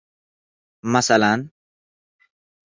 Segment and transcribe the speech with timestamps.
[0.93, 1.39] —Masalan?